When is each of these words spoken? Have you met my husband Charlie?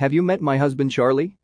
Have 0.00 0.14
you 0.14 0.22
met 0.22 0.40
my 0.40 0.56
husband 0.56 0.90
Charlie? 0.90 1.36